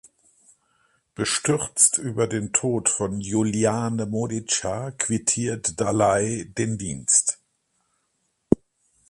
Bestürzt 1.13 1.99
über 1.99 2.25
den 2.25 2.53
Tod 2.53 2.89
von 2.89 3.19
Juliane 3.21 4.07
Modica 4.07 4.89
quittiert 4.97 5.79
Dalay 5.79 6.45
den 6.57 6.79
Dienst. 6.79 7.37